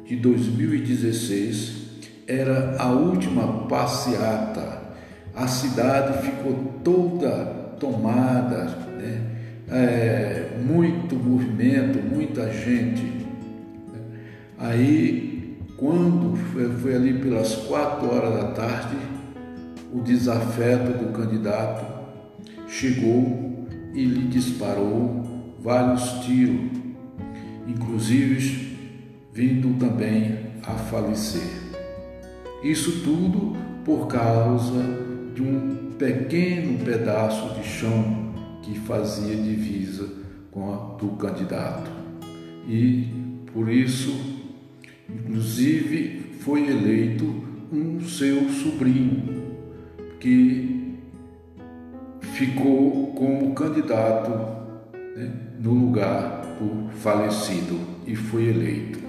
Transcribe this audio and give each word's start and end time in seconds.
de 0.05 0.17
2016, 0.17 1.83
era 2.27 2.75
a 2.77 2.91
última 2.91 3.67
passeata. 3.67 4.81
A 5.33 5.47
cidade 5.47 6.25
ficou 6.25 6.53
toda 6.83 7.45
tomada, 7.79 8.65
né? 8.97 9.33
é, 9.71 10.49
muito 10.61 11.15
movimento, 11.15 11.99
muita 11.99 12.51
gente. 12.51 13.11
Aí, 14.57 15.32
quando 15.83 16.37
foi, 16.53 16.69
foi 16.77 16.95
ali 16.95 17.19
pelas 17.19 17.55
quatro 17.55 18.09
horas 18.09 18.33
da 18.35 18.51
tarde, 18.53 18.95
o 19.91 19.99
desafeto 19.99 20.93
do 20.93 21.11
candidato 21.11 21.85
chegou 22.69 23.67
e 23.93 24.05
lhe 24.05 24.29
disparou 24.29 25.53
vários 25.59 26.03
tiros, 26.23 26.71
inclusive 27.67 28.77
vindo 29.33 29.77
também 29.77 30.39
a 30.65 30.71
falecer. 30.71 31.51
Isso 32.63 33.03
tudo 33.03 33.53
por 33.83 34.07
causa 34.07 34.81
de 35.35 35.41
um 35.41 35.95
pequeno 35.99 36.79
pedaço 36.79 37.55
de 37.55 37.67
chão 37.67 38.31
que 38.61 38.79
fazia 38.79 39.35
divisa 39.35 40.07
com 40.49 40.73
a 40.73 40.77
do 40.95 41.09
candidato. 41.17 41.91
E 42.69 43.09
por 43.51 43.67
isso, 43.67 44.32
Inclusive 45.09 46.35
foi 46.39 46.67
eleito 46.67 47.25
um 47.71 48.01
seu 48.01 48.49
sobrinho, 48.49 49.43
que 50.19 50.95
ficou 52.33 53.13
como 53.13 53.53
candidato 53.53 54.29
né, 55.15 55.31
no 55.59 55.73
lugar 55.73 56.41
do 56.59 56.89
falecido 56.97 57.79
e 58.05 58.15
foi 58.15 58.49
eleito. 58.49 58.99